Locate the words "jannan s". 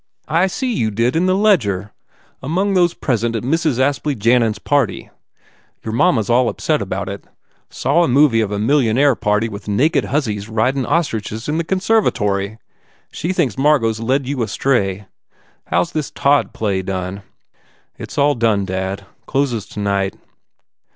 4.15-4.57